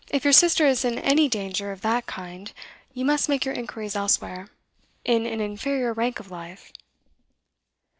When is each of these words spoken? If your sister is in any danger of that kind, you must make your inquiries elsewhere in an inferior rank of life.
If 0.09 0.23
your 0.23 0.33
sister 0.33 0.65
is 0.65 0.83
in 0.83 0.97
any 0.97 1.29
danger 1.29 1.71
of 1.71 1.81
that 1.81 2.07
kind, 2.07 2.51
you 2.91 3.05
must 3.05 3.29
make 3.29 3.45
your 3.45 3.53
inquiries 3.53 3.95
elsewhere 3.95 4.49
in 5.05 5.27
an 5.27 5.39
inferior 5.41 5.93
rank 5.93 6.19
of 6.19 6.31
life. 6.31 6.73